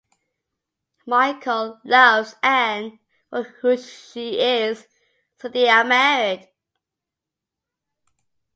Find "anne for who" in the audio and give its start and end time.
2.41-3.77